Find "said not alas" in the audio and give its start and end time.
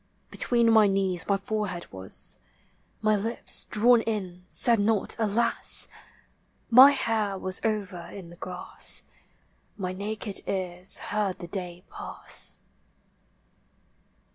4.49-5.87